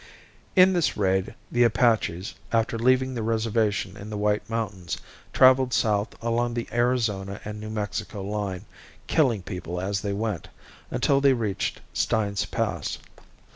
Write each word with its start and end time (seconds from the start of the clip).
In 0.55 0.73
this 0.73 0.97
raid, 0.97 1.35
the 1.51 1.61
Apaches, 1.63 2.33
after 2.51 2.79
leaving 2.79 3.13
their 3.13 3.23
reservation 3.23 3.95
in 3.95 4.09
the 4.09 4.17
White 4.17 4.49
mountains, 4.49 4.97
traveled 5.31 5.73
south 5.75 6.15
along 6.23 6.55
the 6.55 6.67
Arizona 6.71 7.39
and 7.45 7.59
New 7.59 7.69
Mexico 7.69 8.23
line, 8.23 8.65
killing 9.05 9.43
people 9.43 9.79
as 9.79 10.01
they 10.01 10.13
went, 10.13 10.47
until 10.89 11.21
they 11.21 11.33
reached 11.33 11.81
Stein's 11.93 12.45
Pass. 12.47 12.97